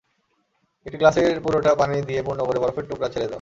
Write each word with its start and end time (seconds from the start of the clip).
একটি 0.85 0.97
গ্লাসের 0.97 1.37
পুরোটা 1.41 1.71
পানি 1.75 1.95
দিয়ে 2.01 2.21
পূর্ণ 2.23 2.41
করে 2.45 2.59
বরফের 2.59 2.85
টুকরা 2.87 3.07
ছেড়ে 3.09 3.25
দাও। 3.25 3.29